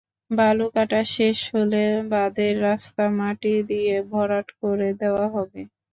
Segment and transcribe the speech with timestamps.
[0.31, 1.81] বালু কাটা শেষ হলে
[2.11, 5.61] বাঁধের রাস্তা মাটি দিয়ে ভরাট করে দেওয়া হবে।